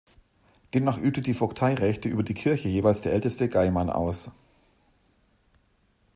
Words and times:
Demnach 0.73 0.97
übte 0.97 1.21
die 1.21 1.35
Vogteirechte 1.35 2.09
über 2.09 2.23
die 2.23 2.33
Kirche 2.33 2.67
jeweils 2.67 3.01
der 3.01 3.13
älteste 3.13 3.47
Geymann 3.49 3.91
aus. 3.91 4.31